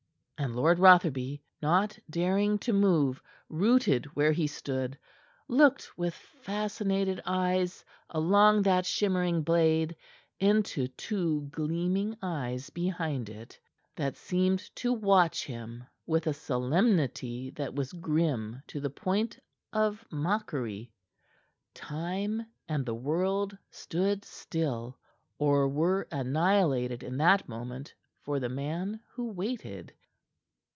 [0.43, 4.97] And Lord Rotherby, not daring to move, rooted where he stood,
[5.47, 9.95] looked with fascinated eyes along that shimmering blade
[10.39, 13.59] into two gleaming eyes behind it
[13.95, 19.37] that seemed to watch him with a solemnity that was grim to the point
[19.71, 20.91] of mockery.
[21.75, 24.97] Time and the world stood still,
[25.37, 27.93] or were annihilated in that moment
[28.23, 29.93] for the man who waited.